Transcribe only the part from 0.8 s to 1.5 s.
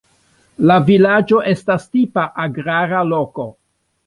vilaĝo